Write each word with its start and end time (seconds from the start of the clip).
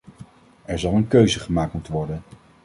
Er 0.65 0.79
zal 0.79 0.93
een 0.93 1.07
keuze 1.07 1.39
gemaakt 1.39 1.73
moeten 1.73 1.93
worden. 1.93 2.23